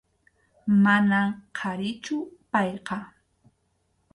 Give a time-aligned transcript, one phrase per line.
[0.83, 2.17] Manam qharichu
[2.51, 2.97] payqa.